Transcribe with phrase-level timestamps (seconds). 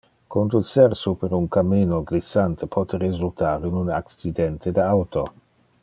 [0.35, 5.25] Conducer super un cammino glissante pote resultar in un accidente de auto.